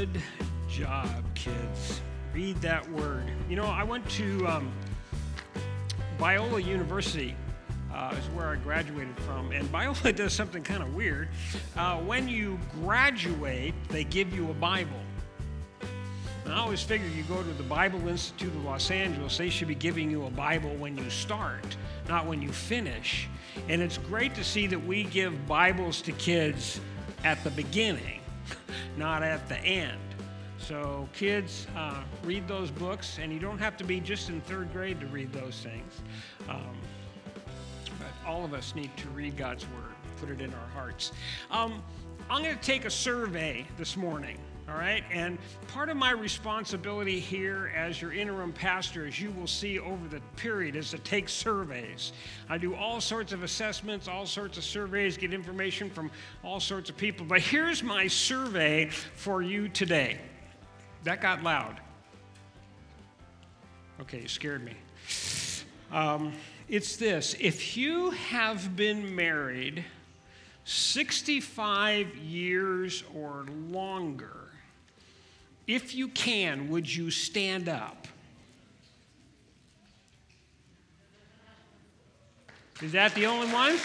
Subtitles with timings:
[0.00, 0.22] Good
[0.66, 2.00] job, kids.
[2.32, 3.24] Read that word.
[3.50, 4.72] You know, I went to um,
[6.18, 7.36] Biola University.
[7.92, 11.28] Uh, is where I graduated from, and Biola does something kind of weird.
[11.76, 15.02] Uh, when you graduate, they give you a Bible.
[16.46, 19.68] And I always figure you go to the Bible Institute of Los Angeles, they should
[19.68, 21.76] be giving you a Bible when you start,
[22.08, 23.28] not when you finish.
[23.68, 26.80] And it's great to see that we give Bibles to kids
[27.22, 28.19] at the beginning,
[28.96, 29.98] not at the end.
[30.58, 34.72] So, kids, uh, read those books, and you don't have to be just in third
[34.72, 36.02] grade to read those things.
[36.48, 36.76] Um,
[37.98, 41.12] but all of us need to read God's Word, put it in our hearts.
[41.50, 41.82] Um,
[42.28, 44.38] I'm going to take a survey this morning.
[44.70, 49.48] All right, and part of my responsibility here as your interim pastor, as you will
[49.48, 52.12] see over the period, is to take surveys.
[52.48, 56.08] I do all sorts of assessments, all sorts of surveys, get information from
[56.44, 57.26] all sorts of people.
[57.26, 60.20] But here's my survey for you today.
[61.02, 61.80] That got loud.
[64.02, 64.76] Okay, you scared me.
[65.90, 66.32] Um,
[66.68, 69.84] it's this if you have been married
[70.64, 74.39] 65 years or longer,
[75.70, 78.08] if you can, would you stand up?
[82.82, 83.76] Is that the only one?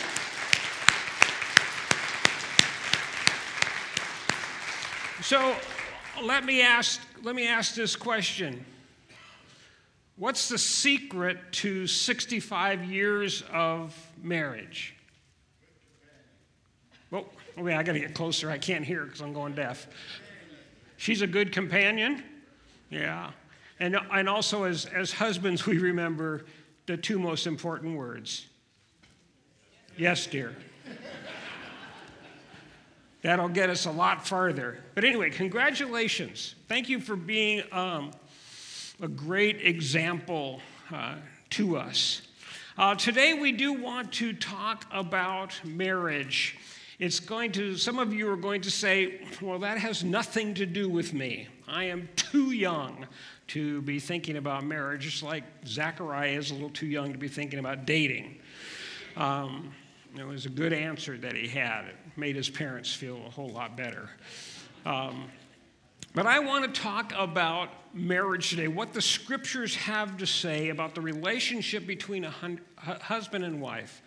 [5.21, 5.55] So
[6.23, 8.65] let me ask, let me ask this question.
[10.15, 14.95] What's the secret to 65 years of marriage?
[17.11, 18.49] Oh, well, wait, I got to get closer.
[18.49, 19.87] I can't hear because I'm going deaf.
[20.97, 22.23] She's a good companion.
[22.89, 23.31] Yeah.
[23.79, 26.45] And, and also, as, as husbands, we remember
[26.85, 28.47] the two most important words
[29.97, 30.53] Yes, dear.
[33.21, 34.77] That'll get us a lot farther.
[34.93, 36.55] But anyway, congratulations.
[36.67, 38.11] Thank you for being um,
[39.01, 40.59] a great example
[40.91, 41.15] uh,
[41.51, 42.21] to us.
[42.77, 46.57] Uh, today, we do want to talk about marriage.
[46.97, 50.65] It's going to, some of you are going to say, well, that has nothing to
[50.65, 51.47] do with me.
[51.67, 53.05] I am too young
[53.47, 57.27] to be thinking about marriage, just like Zachariah is a little too young to be
[57.27, 58.37] thinking about dating.
[59.17, 59.73] Um,
[60.17, 61.85] it was a good answer that he had.
[61.85, 64.09] It made his parents feel a whole lot better.
[64.85, 65.25] Um,
[66.15, 70.95] but I want to talk about marriage today, what the scriptures have to say about
[70.95, 74.01] the relationship between a hun- husband and wife.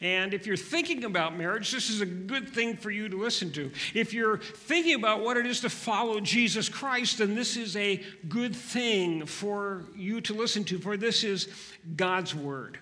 [0.00, 3.52] And if you're thinking about marriage, this is a good thing for you to listen
[3.52, 3.70] to.
[3.94, 8.02] If you're thinking about what it is to follow Jesus Christ, then this is a
[8.28, 11.48] good thing for you to listen to, for this is
[11.94, 12.78] God's Word.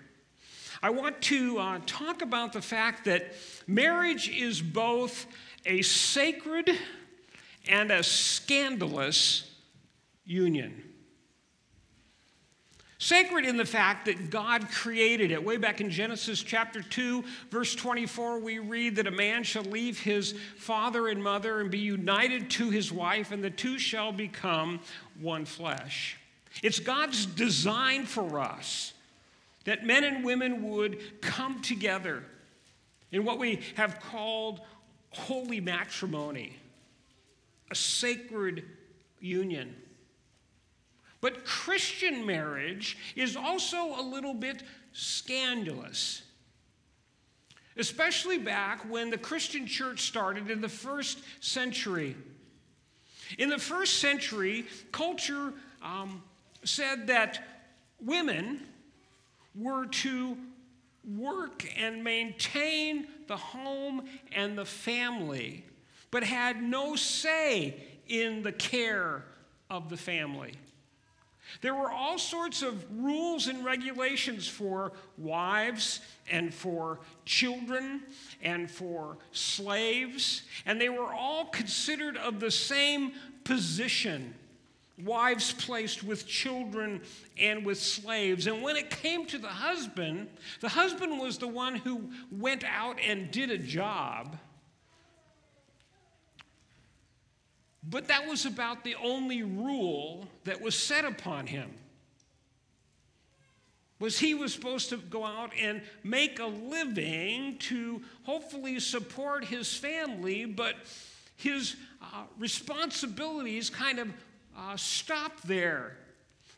[0.83, 3.35] I want to uh, talk about the fact that
[3.67, 5.27] marriage is both
[5.67, 6.71] a sacred
[7.69, 9.51] and a scandalous
[10.25, 10.85] union.
[12.99, 15.43] Sacred in the fact that God created it.
[15.43, 19.99] Way back in Genesis chapter 2, verse 24, we read that a man shall leave
[19.99, 24.81] his father and mother and be united to his wife, and the two shall become
[25.19, 26.19] one flesh.
[26.63, 28.93] It's God's design for us
[29.65, 32.23] that men and women would come together
[33.13, 34.61] in what we have called
[35.11, 36.57] holy matrimony,
[37.71, 38.65] a sacred
[39.21, 39.75] union.
[41.21, 46.23] But Christian marriage is also a little bit scandalous.
[47.77, 52.17] Especially back when the Christian church started in the first century.
[53.39, 56.23] In the first century, culture um,
[56.65, 57.45] said that
[58.01, 58.67] women
[59.55, 60.37] were to
[61.17, 65.65] work and maintain the home and the family,
[66.11, 67.77] but had no say
[68.09, 69.25] in the care
[69.69, 70.53] of the family.
[71.63, 78.03] There were all sorts of rules and regulations for wives and for children
[78.41, 84.35] and for slaves, and they were all considered of the same position
[85.05, 87.01] wives placed with children
[87.39, 88.47] and with slaves.
[88.47, 90.29] And when it came to the husband,
[90.61, 94.39] the husband was the one who went out and did a job.
[97.83, 101.71] But that was about the only rule that was set upon him.
[103.99, 109.75] Was he was supposed to go out and make a living to hopefully support his
[109.75, 110.75] family, but
[111.37, 114.09] his uh, responsibilities kind of
[114.57, 115.97] uh, stopped there.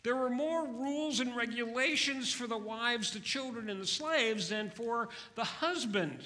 [0.04, 4.70] There were more rules and regulations for the wives, the children, and the slaves than
[4.70, 6.24] for the husband.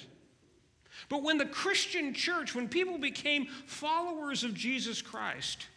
[1.09, 5.67] But when the Christian church, when people became followers of Jesus Christ,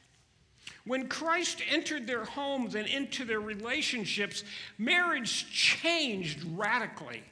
[0.85, 4.45] When Christ entered their homes and into their relationships,
[4.79, 7.23] marriage changed radically.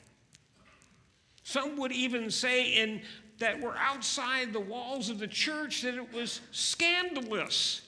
[1.42, 3.02] Some would even say in
[3.38, 7.82] that were outside the walls of the church that it was scandalous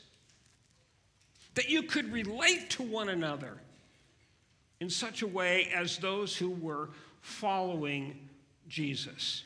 [1.55, 3.59] that you could relate to one another
[4.79, 8.29] in such a way as those who were following
[8.69, 9.43] Jesus.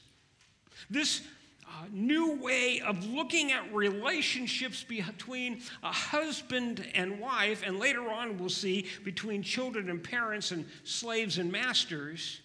[0.91, 1.23] This
[1.67, 8.39] uh, new way of looking at relationships between a husband and wife, and later on
[8.39, 12.41] we'll see between children and parents and slaves and masters,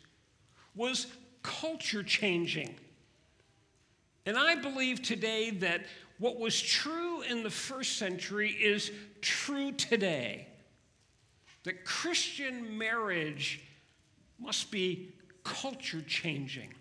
[0.76, 1.08] was
[1.44, 2.76] culture changing.
[4.26, 5.82] And I believe today that
[6.20, 10.48] what was true in the first century is true today.
[11.64, 13.62] That Christian marriage
[14.40, 15.14] must be
[15.44, 16.74] culture changing.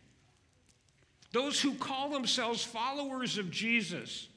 [1.32, 4.28] Those who call themselves followers of Jesus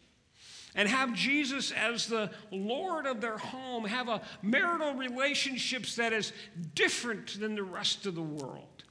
[0.76, 6.34] and have Jesus as the Lord of their home have a marital relationships that is
[6.76, 8.84] different than the rest of the world.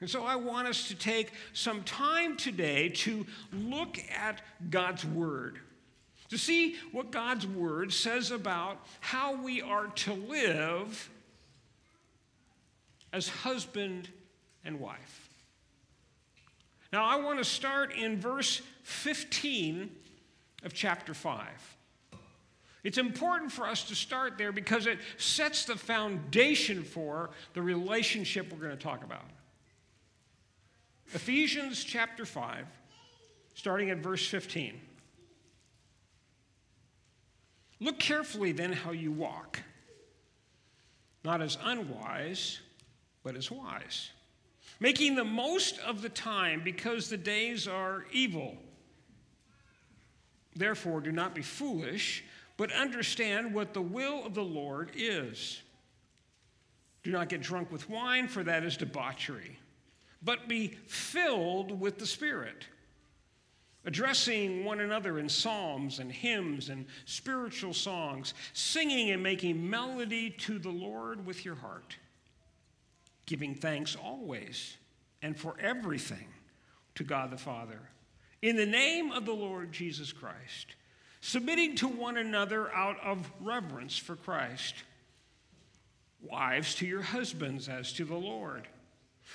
[0.00, 5.60] And so I want us to take some time today to look at God's Word,
[6.28, 11.10] to see what God's Word says about how we are to live
[13.12, 14.10] as husband
[14.66, 15.30] and wife.
[16.92, 19.90] Now, I want to start in verse 15
[20.64, 21.76] of chapter 5.
[22.84, 28.52] It's important for us to start there because it sets the foundation for the relationship
[28.52, 29.24] we're going to talk about.
[31.12, 32.66] Ephesians chapter 5,
[33.54, 34.80] starting at verse 15.
[37.80, 39.60] Look carefully then how you walk,
[41.24, 42.60] not as unwise,
[43.22, 44.10] but as wise,
[44.80, 48.56] making the most of the time because the days are evil.
[50.54, 52.24] Therefore, do not be foolish,
[52.56, 55.60] but understand what the will of the Lord is.
[57.02, 59.58] Do not get drunk with wine, for that is debauchery
[60.26, 62.66] but be filled with the Spirit,
[63.84, 70.58] addressing one another in psalms and hymns and spiritual songs, singing and making melody to
[70.58, 71.96] the Lord with your heart,
[73.26, 74.76] giving thanks always
[75.22, 76.28] and for everything
[76.94, 77.80] to God the Father,
[78.42, 80.76] in the name of the Lord Jesus Christ,
[81.20, 84.74] submitting to one another out of reverence for Christ.
[86.22, 88.68] Wives to your husbands as to the Lord.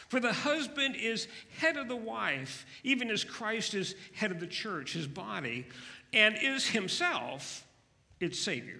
[0.07, 1.27] For the husband is
[1.57, 5.67] head of the wife, even as Christ is head of the church, his body,
[6.13, 7.65] and is himself
[8.19, 8.79] its Savior.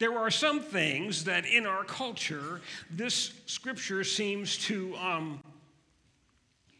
[0.00, 5.42] There are some things that in our culture, this scripture seems to um,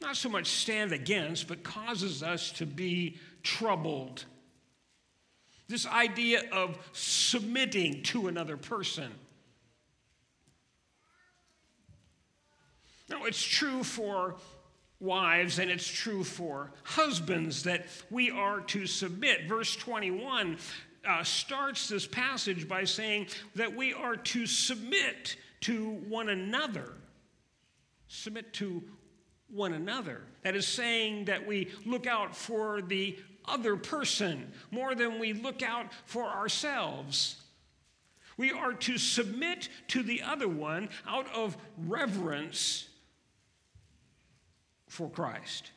[0.00, 4.24] not so much stand against, but causes us to be troubled
[5.68, 9.12] this idea of submitting to another person.
[13.08, 14.34] Now, it's true for
[14.98, 19.46] wives and it's true for husbands that we are to submit.
[19.46, 20.58] Verse 21
[21.06, 26.92] uh, starts this passage by saying that we are to submit to one another.
[28.08, 28.82] Submit to
[29.48, 30.22] one another.
[30.42, 35.62] That is saying that we look out for the other person more than we look
[35.62, 37.36] out for ourselves.
[38.36, 42.88] We are to submit to the other one out of reverence
[44.88, 45.70] for Christ.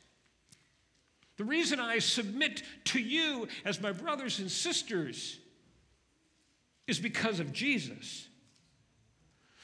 [1.36, 5.38] The reason I submit to you as my brothers and sisters
[6.86, 8.28] is because of Jesus.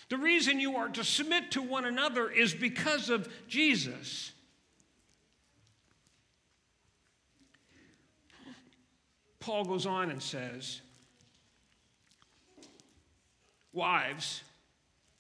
[0.09, 4.33] The reason you are to submit to one another is because of Jesus.
[9.39, 10.81] Paul goes on and says,
[13.73, 14.43] Wives,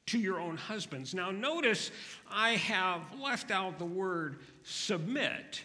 [0.06, 1.14] to your own husbands.
[1.14, 1.92] Now, notice
[2.28, 5.62] I have left out the word submit.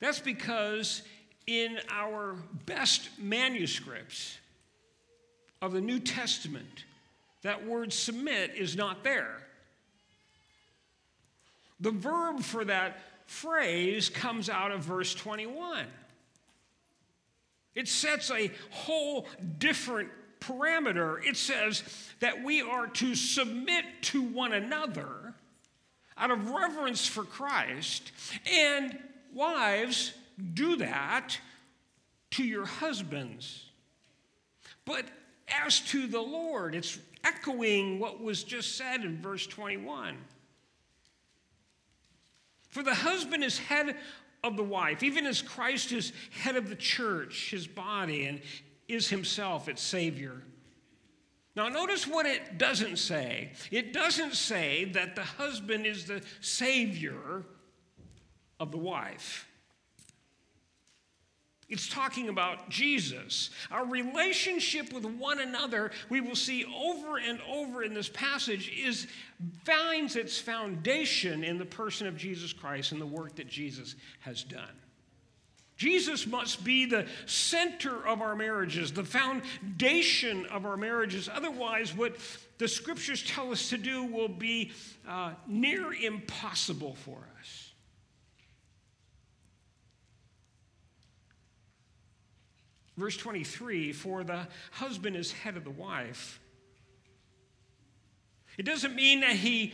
[0.00, 1.02] That's because
[1.46, 2.36] in our
[2.66, 4.38] best manuscripts
[5.60, 6.84] of the New Testament,
[7.42, 9.42] that word submit is not there.
[11.80, 15.86] The verb for that phrase comes out of verse 21.
[17.74, 19.26] It sets a whole
[19.58, 21.24] different parameter.
[21.24, 21.82] It says
[22.20, 25.34] that we are to submit to one another
[26.16, 28.10] out of reverence for Christ,
[28.50, 28.98] and
[29.38, 30.12] wives,
[30.54, 31.38] do that
[32.32, 33.64] to your husbands.
[34.84, 35.06] But
[35.64, 40.16] as to the Lord, it's echoing what was just said in verse 21.
[42.68, 43.96] For the husband is head
[44.44, 48.40] of the wife, even as Christ is head of the church, his body, and
[48.88, 50.42] is himself its Savior.
[51.56, 53.52] Now, notice what it doesn't say.
[53.70, 57.44] It doesn't say that the husband is the Savior
[58.60, 59.46] of the wife.
[61.68, 63.50] It's talking about Jesus.
[63.70, 69.06] Our relationship with one another, we will see over and over in this passage, is
[69.64, 74.42] finds its foundation in the person of Jesus Christ and the work that Jesus has
[74.42, 74.62] done.
[75.76, 81.28] Jesus must be the center of our marriages, the foundation of our marriages.
[81.32, 82.16] Otherwise, what
[82.56, 84.72] the scriptures tell us to do will be
[85.06, 87.67] uh, near impossible for us.
[92.98, 96.40] Verse 23 For the husband is head of the wife.
[98.58, 99.72] It doesn't mean that he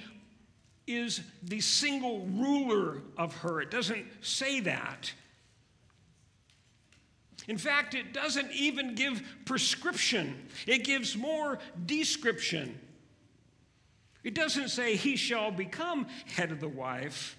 [0.86, 3.62] is the single ruler of her.
[3.62, 5.10] It doesn't say that.
[7.48, 12.78] In fact, it doesn't even give prescription, it gives more description.
[14.22, 17.36] It doesn't say he shall become head of the wife.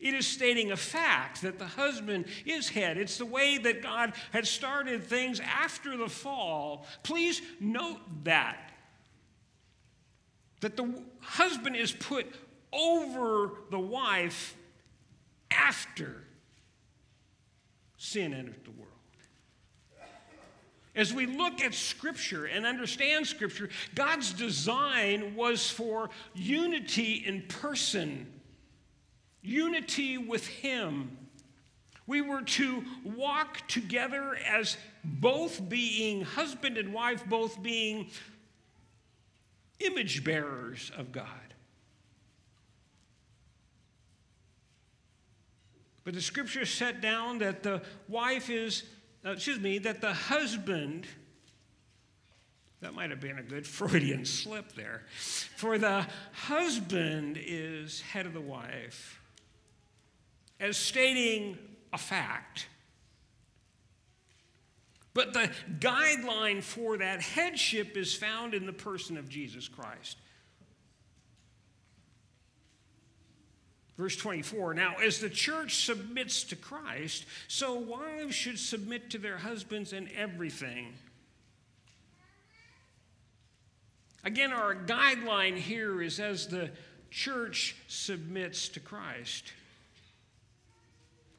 [0.00, 2.98] It is stating a fact that the husband is head.
[2.98, 6.86] It's the way that God had started things after the fall.
[7.02, 8.72] Please note that.
[10.60, 12.26] That the husband is put
[12.72, 14.56] over the wife
[15.50, 16.22] after
[17.96, 18.88] sin entered the world.
[20.94, 28.26] As we look at Scripture and understand Scripture, God's design was for unity in person
[29.42, 31.16] unity with Him.
[32.06, 38.08] We were to walk together as both being husband and wife, both being
[39.80, 41.26] image bearers of God.
[46.04, 48.84] But the scripture set down that the wife is,
[49.26, 51.06] uh, excuse me, that the husband,
[52.80, 55.02] that might have been a good Freudian slip there,
[55.56, 59.17] for the husband is head of the wife
[60.60, 61.58] as stating
[61.92, 62.66] a fact.
[65.14, 65.50] But the
[65.80, 70.16] guideline for that headship is found in the person of Jesus Christ.
[73.96, 79.38] Verse 24 Now, as the church submits to Christ, so wives should submit to their
[79.38, 80.94] husbands in everything.
[84.24, 86.70] Again, our guideline here is as the
[87.10, 89.52] church submits to Christ.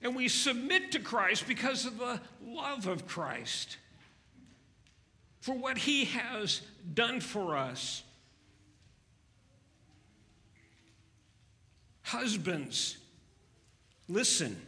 [0.01, 3.77] And we submit to Christ because of the love of Christ,
[5.41, 6.61] for what he has
[6.93, 8.03] done for us.
[12.03, 12.97] Husbands,
[14.07, 14.59] listen.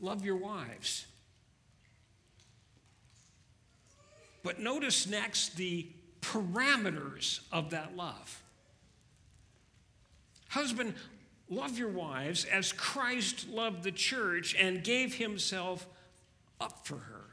[0.00, 1.06] Love your wives.
[4.42, 5.86] But notice next the
[6.20, 8.42] parameters of that love.
[10.48, 10.94] Husband,
[11.52, 15.86] Love your wives as Christ loved the church and gave himself
[16.58, 17.24] up for her.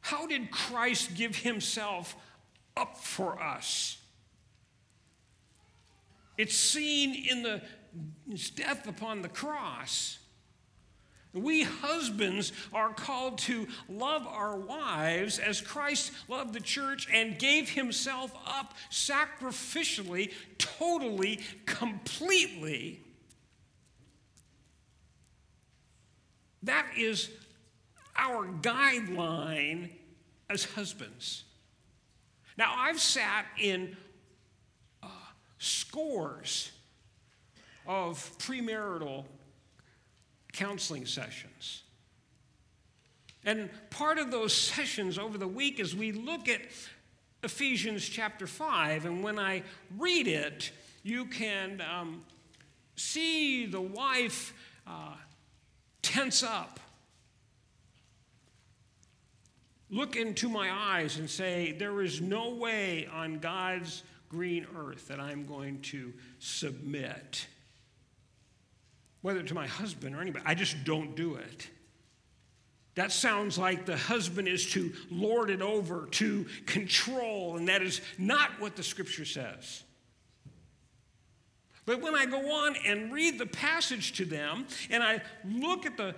[0.00, 2.14] How did Christ give himself
[2.76, 3.98] up for us?
[6.36, 7.62] It's seen in the,
[8.30, 10.20] his death upon the cross.
[11.34, 17.68] We husbands are called to love our wives as Christ loved the church and gave
[17.68, 23.00] himself up sacrificially, totally, completely.
[26.62, 27.30] That is
[28.16, 29.90] our guideline
[30.50, 31.44] as husbands.
[32.56, 33.96] Now, I've sat in
[35.02, 35.06] uh,
[35.58, 36.72] scores
[37.86, 39.24] of premarital
[40.58, 41.82] counseling sessions.
[43.44, 46.60] And part of those sessions over the week is we look at
[47.42, 49.62] Ephesians chapter 5, and when I
[49.96, 50.72] read it,
[51.02, 52.24] you can um,
[52.96, 54.52] see the wife
[54.86, 55.14] uh,
[56.02, 56.80] tense up
[59.90, 65.20] look into my eyes and say, There is no way on God's green earth that
[65.20, 67.46] I'm going to submit,
[69.22, 70.44] whether to my husband or anybody.
[70.46, 71.68] I just don't do it.
[72.94, 78.00] That sounds like the husband is to lord it over, to control, and that is
[78.18, 79.84] not what the scripture says.
[81.86, 85.96] But when I go on and read the passage to them, and I look at
[85.96, 86.14] the,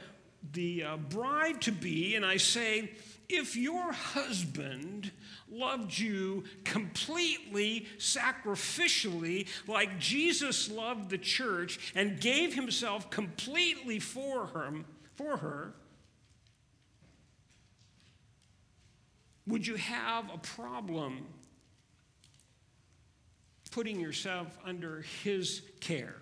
[0.52, 2.90] the uh, bride to be, and I say,
[3.32, 5.10] if your husband
[5.48, 14.72] loved you completely, sacrificially, like Jesus loved the church and gave himself completely for her,
[15.16, 15.74] for her,
[19.46, 21.26] would you have a problem
[23.70, 26.19] putting yourself under his care?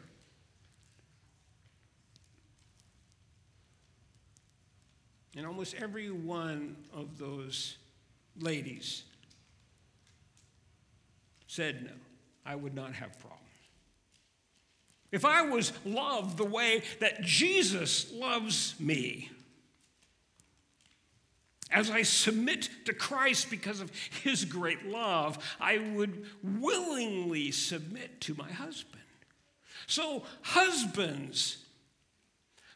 [5.37, 7.77] And almost every one of those
[8.41, 9.05] ladies
[11.47, 11.91] said no,
[12.45, 13.39] I would not have problems.
[15.11, 19.31] If I was loved the way that Jesus loves me,
[21.71, 23.91] as I submit to Christ because of
[24.23, 29.03] his great love, I would willingly submit to my husband.
[29.87, 31.59] So, husbands,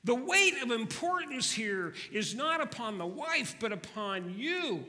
[0.05, 4.85] the weight of importance here is not upon the wife, but upon you,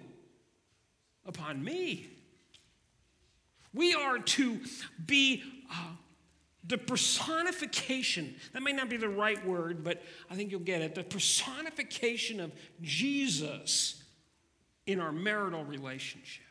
[1.26, 2.10] upon me.
[3.74, 4.60] We are to
[5.06, 5.92] be uh,
[6.66, 10.96] the personification, that may not be the right word, but I think you'll get it
[10.96, 14.04] the personification of Jesus
[14.86, 16.44] in our marital relationship.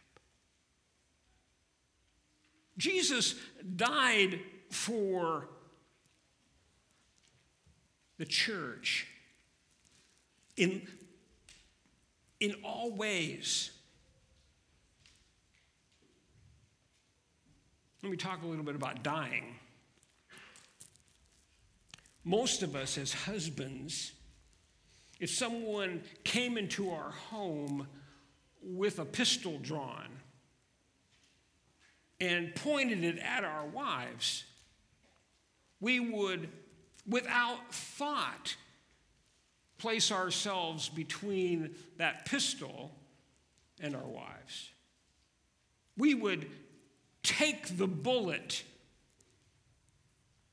[2.78, 3.34] Jesus
[3.76, 5.48] died for
[8.22, 9.08] the church
[10.56, 10.80] in,
[12.38, 13.72] in all ways.
[18.00, 19.56] Let me talk a little bit about dying.
[22.22, 24.12] Most of us, as husbands,
[25.18, 27.88] if someone came into our home
[28.62, 30.06] with a pistol drawn
[32.20, 34.44] and pointed it at our wives,
[35.80, 36.48] we would
[37.08, 38.56] without thought,
[39.78, 42.92] place ourselves between that pistol
[43.80, 44.70] and our wives.
[45.96, 46.46] We would
[47.22, 48.64] take the bullet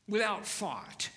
[0.07, 1.09] without thought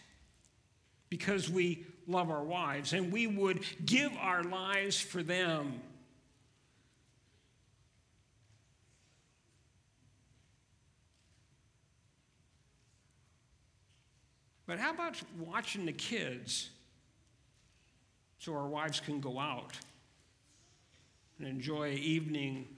[1.09, 5.81] because we love our wives and we would give our lives for them.
[14.66, 16.70] But how about watching the kids
[18.38, 19.77] so our wives can go out
[21.38, 22.68] and enjoy evening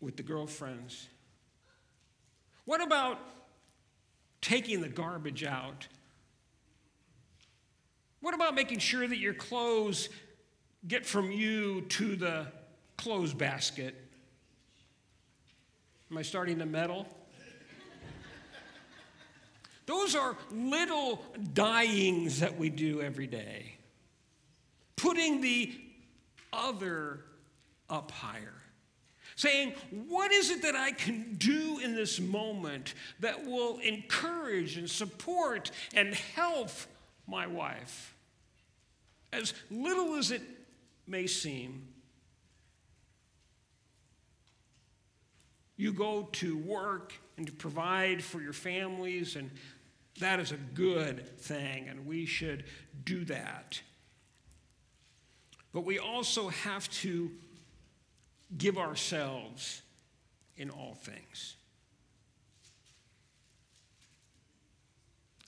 [0.00, 1.08] with the girlfriends?
[2.64, 3.18] What about
[4.40, 5.86] taking the garbage out?
[8.20, 10.08] What about making sure that your clothes
[10.86, 12.46] get from you to the
[12.96, 13.96] clothes basket?
[16.10, 17.06] Am I starting to meddle?
[19.86, 23.76] Those are little dyings that we do every day.
[24.96, 25.72] Putting the
[26.52, 27.24] other
[27.90, 28.54] up higher.
[29.34, 29.72] Saying,
[30.08, 35.70] what is it that I can do in this moment that will encourage and support
[35.94, 36.70] and help
[37.26, 38.14] my wife?
[39.32, 40.42] As little as it
[41.06, 41.88] may seem,
[45.76, 49.50] you go to work and to provide for your families, and
[50.20, 52.64] that is a good thing, and we should
[53.04, 53.80] do that.
[55.72, 57.30] But we also have to
[58.58, 59.82] give ourselves
[60.56, 61.56] in all things.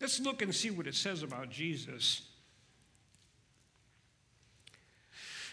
[0.00, 2.22] Let's look and see what it says about Jesus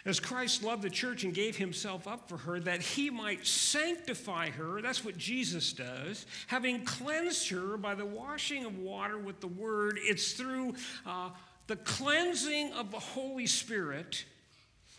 [0.05, 4.49] as Christ loved the church and gave himself up for her, that he might sanctify
[4.49, 4.81] her.
[4.81, 6.25] That's what Jesus does.
[6.47, 10.73] Having cleansed her by the washing of water with the word, it's through
[11.05, 11.29] uh,
[11.67, 14.25] the cleansing of the Holy Spirit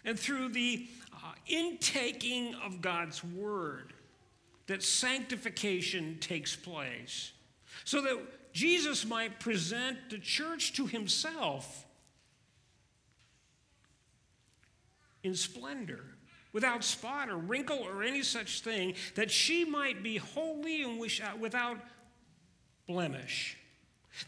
[0.04, 3.92] and through the uh, intaking of God's word
[4.66, 7.32] that sanctification takes place.
[7.84, 11.86] So that Jesus might present the church to himself
[15.22, 16.04] in splendor,
[16.52, 21.36] without spot or wrinkle or any such thing, that she might be holy and uh,
[21.38, 21.78] without
[22.86, 23.56] blemish.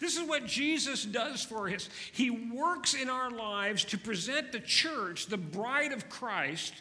[0.01, 1.89] This is what Jesus does for us.
[2.13, 6.75] He works in our lives to present the church, the bride of Christ,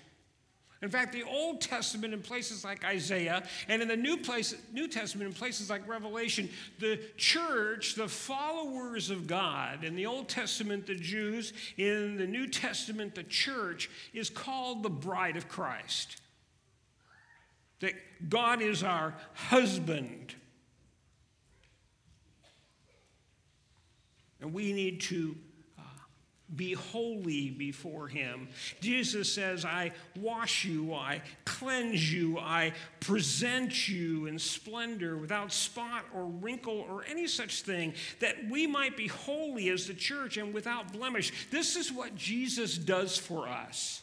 [0.83, 4.89] in fact, the Old Testament in places like Isaiah and in the New, place, New
[4.89, 10.85] Testament in places like Revelation, the church, the followers of God, in the Old Testament,
[10.85, 16.19] the Jews, in the New Testament, the church, is called the bride of Christ.
[17.79, 17.93] That
[18.27, 20.35] God is our husband.
[24.41, 25.37] And we need to
[26.55, 28.47] be holy before him.
[28.81, 36.05] Jesus says, I wash you, I cleanse you, I present you in splendor without spot
[36.13, 40.53] or wrinkle or any such thing, that we might be holy as the church and
[40.53, 41.47] without blemish.
[41.49, 44.01] This is what Jesus does for us.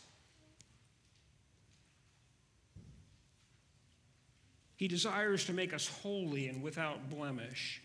[4.77, 7.83] He desires to make us holy and without blemish.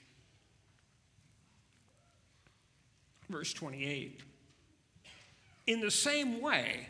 [3.30, 4.22] Verse 28.
[5.68, 6.88] In the same way,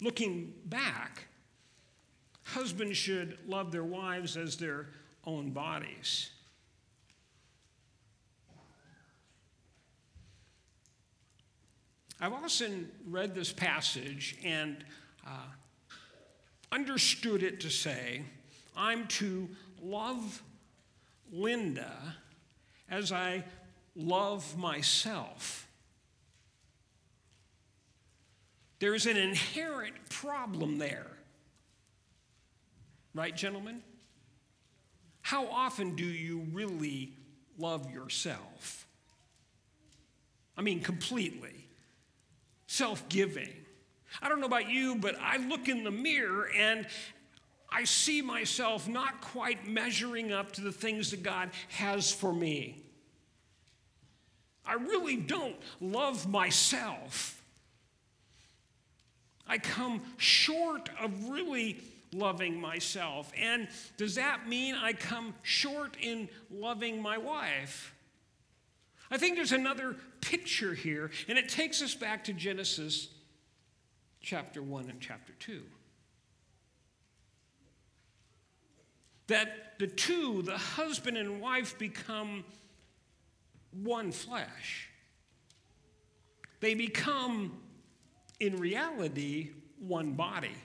[0.00, 1.26] looking back,
[2.44, 4.88] husbands should love their wives as their
[5.24, 6.30] own bodies.
[12.20, 14.84] I've often read this passage and
[15.26, 15.48] uh,
[16.70, 18.22] understood it to say,
[18.76, 19.48] I'm to
[19.80, 20.42] love
[21.32, 22.16] Linda
[22.90, 23.44] as I
[23.96, 25.66] love myself.
[28.80, 31.06] There's an inherent problem there.
[33.14, 33.82] Right, gentlemen?
[35.20, 37.12] How often do you really
[37.58, 38.86] love yourself?
[40.56, 41.66] I mean, completely.
[42.66, 43.52] Self giving.
[44.22, 46.86] I don't know about you, but I look in the mirror and
[47.70, 52.82] I see myself not quite measuring up to the things that God has for me.
[54.64, 57.39] I really don't love myself.
[59.50, 61.80] I come short of really
[62.12, 63.32] loving myself.
[63.36, 67.92] And does that mean I come short in loving my wife?
[69.10, 73.08] I think there's another picture here, and it takes us back to Genesis
[74.20, 75.62] chapter 1 and chapter 2.
[79.26, 82.44] That the two, the husband and wife, become
[83.72, 84.90] one flesh.
[86.60, 87.58] They become
[88.40, 90.56] in reality, one body.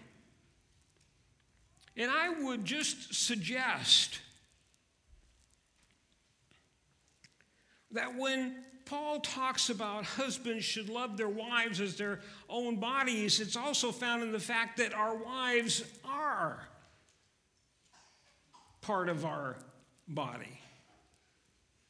[1.98, 4.20] And I would just suggest
[7.92, 13.56] that when Paul talks about husbands should love their wives as their own bodies, it's
[13.56, 16.68] also found in the fact that our wives are
[18.82, 19.56] part of our
[20.08, 20.60] body.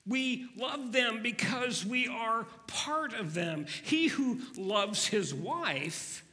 [0.08, 3.66] We love them because we are part of them.
[3.84, 6.24] He who loves his wife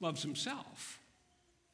[0.00, 0.98] loves himself.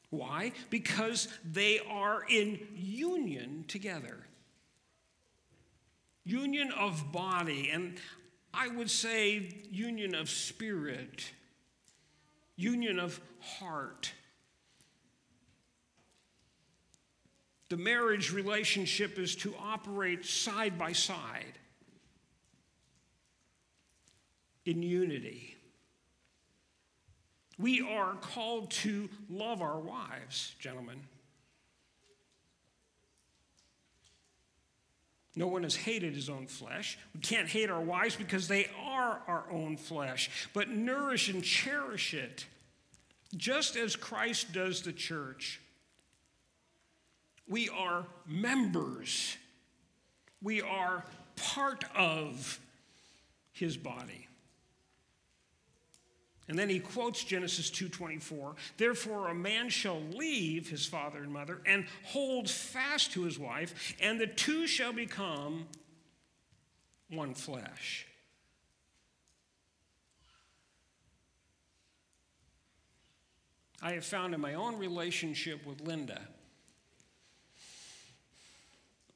[0.09, 0.51] Why?
[0.69, 4.17] Because they are in union together.
[6.25, 7.97] Union of body, and
[8.53, 11.31] I would say union of spirit,
[12.55, 14.11] union of heart.
[17.69, 21.57] The marriage relationship is to operate side by side
[24.65, 25.55] in unity.
[27.57, 31.01] We are called to love our wives, gentlemen.
[35.37, 36.97] No one has hated his own flesh.
[37.13, 42.13] We can't hate our wives because they are our own flesh, but nourish and cherish
[42.13, 42.45] it,
[43.35, 45.59] just as Christ does the church.
[47.47, 49.37] We are members.
[50.41, 51.05] We are
[51.35, 52.59] part of
[53.51, 54.27] his body.
[56.47, 61.61] And then he quotes Genesis 2:24, "Therefore a man shall leave his father and mother
[61.65, 65.67] and hold fast to his wife, and the two shall become
[67.07, 68.05] one flesh."
[73.81, 76.34] I have found in my own relationship with Linda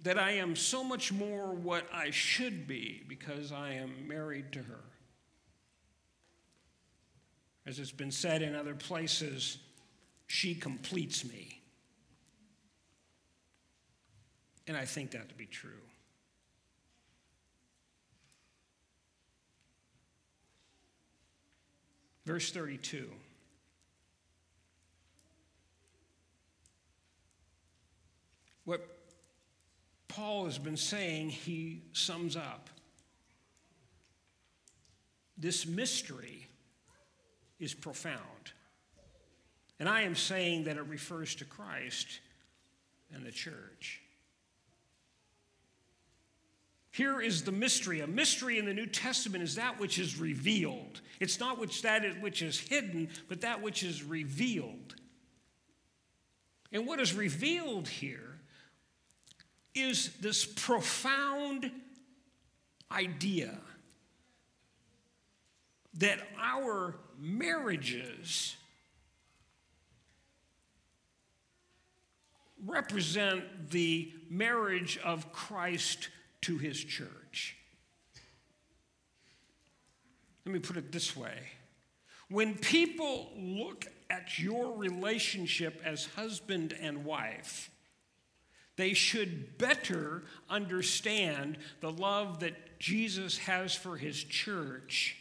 [0.01, 4.59] that I am so much more what I should be because I am married to
[4.59, 4.79] her.
[7.65, 9.57] As it's been said in other places,
[10.27, 11.61] she completes me.
[14.67, 15.71] And I think that to be true.
[22.25, 23.09] Verse 32.
[28.65, 28.98] What
[30.19, 32.69] Paul has been saying, he sums up.
[35.37, 36.45] This mystery
[37.57, 38.19] is profound.
[39.79, 42.19] And I am saying that it refers to Christ
[43.13, 44.01] and the church.
[46.91, 48.01] Here is the mystery.
[48.01, 50.99] A mystery in the New Testament is that which is revealed.
[51.21, 54.95] It's not which that which is hidden, but that which is revealed.
[56.73, 58.28] And what is revealed here
[59.81, 61.71] is this profound
[62.91, 63.57] idea
[65.95, 68.55] that our marriages
[72.65, 76.09] represent the marriage of Christ
[76.41, 77.55] to his church.
[80.45, 81.37] Let me put it this way
[82.29, 87.71] when people look at your relationship as husband and wife,
[88.79, 95.17] they should better understand the love that Jesus has for his church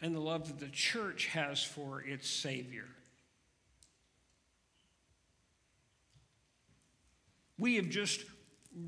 [0.00, 2.88] and the love that the church has for its Savior.
[7.58, 8.24] We have just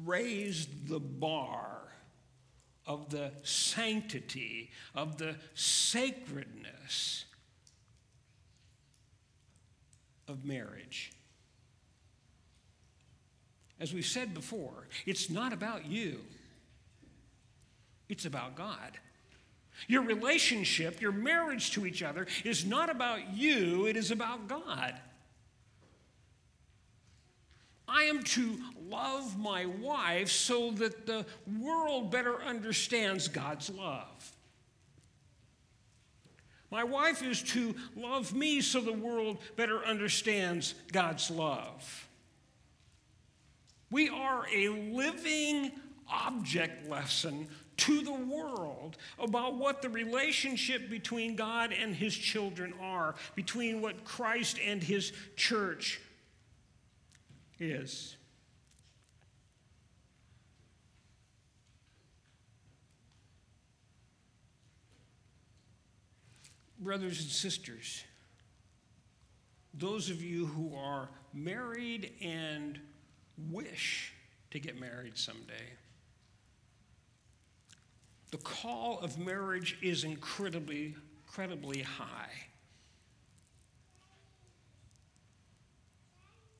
[0.02, 1.82] raised the bar
[2.86, 7.26] of the sanctity, of the sacredness
[10.26, 11.12] of marriage.
[13.80, 16.20] As we've said before, it's not about you,
[18.08, 18.98] it's about God.
[19.88, 24.94] Your relationship, your marriage to each other is not about you, it is about God.
[27.86, 28.58] I am to
[28.88, 31.26] love my wife so that the
[31.60, 34.32] world better understands God's love.
[36.70, 42.03] My wife is to love me so the world better understands God's love.
[43.94, 45.70] We are a living
[46.12, 53.14] object lesson to the world about what the relationship between God and his children are,
[53.36, 56.00] between what Christ and his church
[57.60, 58.16] is.
[66.80, 68.02] Brothers and sisters,
[69.72, 72.80] those of you who are married and
[73.50, 74.12] wish
[74.50, 75.72] to get married someday.
[78.30, 80.94] The call of marriage is incredibly,
[81.26, 82.30] incredibly high.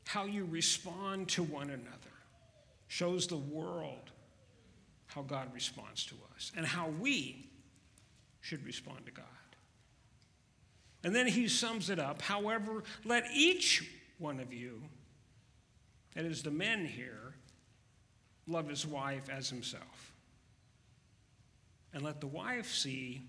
[0.06, 2.14] How you respond to one another
[2.86, 4.12] shows the world
[5.06, 7.50] how God responds to us and how we
[8.40, 9.24] should respond to God.
[11.02, 12.22] And then he sums it up.
[12.22, 14.82] However, let each one of you
[16.14, 17.34] that is, the men here
[18.46, 20.12] love his wife as himself.
[21.92, 23.22] And let the wife see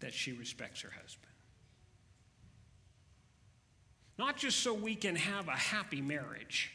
[0.00, 1.26] that she respects her husband.
[4.18, 6.72] Not just so we can have a happy marriage,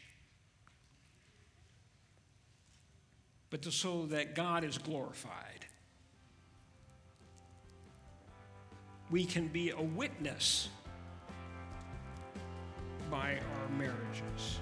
[3.50, 5.66] but so that God is glorified.
[9.10, 10.68] We can be a witness
[13.10, 14.58] by our marriages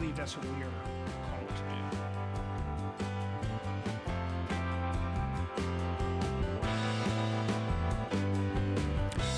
[0.00, 0.72] believe that's what we are
[1.28, 1.68] called to do.